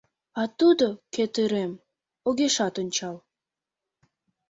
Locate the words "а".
0.41-0.43